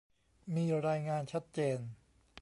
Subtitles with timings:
[0.55, 1.79] มีรายงานชัดเจน